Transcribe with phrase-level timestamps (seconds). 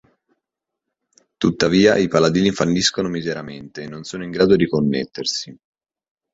[1.37, 5.55] Tuttavia, i Paladini falliscono miseramente e non sono in grado di connettersi.